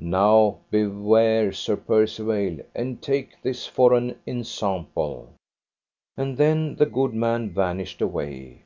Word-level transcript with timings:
Now 0.00 0.58
beware 0.70 1.52
Sir 1.52 1.74
Percivale, 1.74 2.58
and 2.74 3.00
take 3.00 3.40
this 3.40 3.66
for 3.66 3.94
an 3.94 4.14
ensample. 4.26 5.32
And 6.18 6.36
then 6.36 6.76
the 6.76 6.84
good 6.84 7.14
man 7.14 7.48
vanished 7.48 8.02
away. 8.02 8.64